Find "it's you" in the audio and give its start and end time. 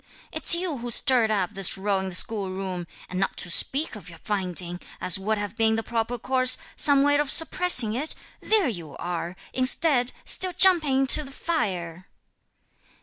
0.31-0.79